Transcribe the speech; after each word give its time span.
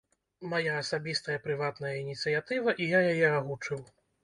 Мая 0.53 0.71
асабістая 0.83 1.35
прыватная 1.45 1.93
ініцыятыва, 2.05 2.77
і 2.81 2.91
я 2.97 3.05
яе 3.13 3.31
агучыў. 3.39 3.79